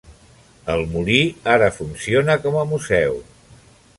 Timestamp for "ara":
1.57-1.69